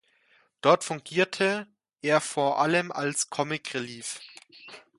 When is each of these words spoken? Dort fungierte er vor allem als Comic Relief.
Dort 0.61 0.83
fungierte 0.83 1.67
er 2.01 2.21
vor 2.21 2.59
allem 2.59 2.91
als 2.91 3.29
Comic 3.29 3.75
Relief. 3.75 4.19